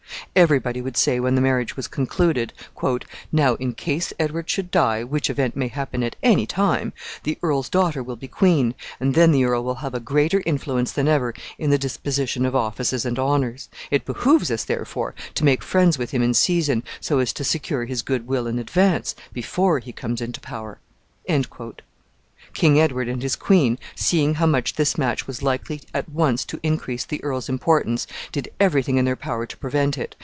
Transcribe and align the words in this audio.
Every 0.33 0.59
body 0.59 0.79
would 0.81 0.95
say 0.95 1.19
when 1.19 1.35
the 1.35 1.41
marriage 1.41 1.75
was 1.75 1.89
concluded, 1.89 2.53
"Now, 3.33 3.55
in 3.55 3.73
case 3.73 4.13
Edward 4.17 4.49
should 4.49 4.71
die, 4.71 5.03
which 5.03 5.29
event 5.29 5.57
may 5.57 5.67
happen 5.67 6.03
at 6.03 6.15
any 6.23 6.45
time, 6.47 6.93
the 7.23 7.37
earl's 7.43 7.67
daughter 7.67 8.01
will 8.01 8.15
be 8.15 8.29
queen, 8.29 8.73
and 8.97 9.13
then 9.13 9.33
the 9.33 9.43
earl 9.43 9.61
will 9.61 9.75
have 9.83 9.93
a 9.93 9.99
greater 9.99 10.41
influence 10.45 10.93
than 10.93 11.09
ever 11.09 11.33
in 11.59 11.69
the 11.69 11.77
disposition 11.77 12.45
of 12.45 12.55
offices 12.55 13.03
and 13.03 13.19
honors. 13.19 13.67
It 13.91 14.05
behooves 14.05 14.49
us, 14.49 14.63
therefore, 14.63 15.15
to 15.35 15.43
make 15.43 15.63
friends 15.63 15.97
with 15.97 16.11
him 16.11 16.21
in 16.23 16.33
season, 16.33 16.83
so 17.01 17.19
as 17.19 17.33
to 17.33 17.43
secure 17.43 17.83
his 17.83 18.01
good 18.01 18.25
will 18.25 18.47
in 18.47 18.57
advance, 18.57 19.15
before 19.33 19.79
he 19.79 19.91
comes 19.91 20.21
into 20.21 20.39
power." 20.39 20.79
King 22.53 22.79
Edward 22.79 23.07
and 23.07 23.21
his 23.21 23.35
queen, 23.35 23.77
seeing 23.95 24.35
how 24.35 24.45
much 24.45 24.73
this 24.75 24.97
match 24.97 25.27
was 25.27 25.43
likely 25.43 25.81
at 25.93 26.09
once 26.09 26.43
to 26.45 26.59
increase 26.63 27.05
the 27.05 27.23
earl's 27.23 27.47
importance, 27.47 28.07
did 28.31 28.51
every 28.59 28.81
thing 28.81 28.97
in 28.97 29.05
their 29.05 29.15
power 29.17 29.45
to 29.45 29.57
prevent 29.57 29.97
it. 29.97 30.15